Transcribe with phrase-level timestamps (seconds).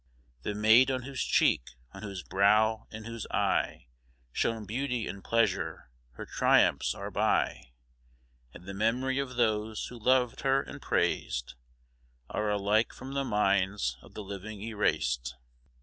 [0.41, 1.61] [The maid on whose cheek,
[1.93, 3.85] on whose brow, in whose eye,
[4.31, 7.65] Shone beauty and pleasure, her triumphs are by;
[8.51, 11.53] And the memory of those who loved her and praised,
[12.31, 15.35] Are alike from the minds of the living erased.